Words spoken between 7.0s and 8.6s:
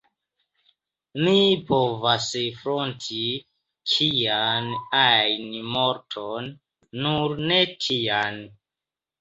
nur ne tian.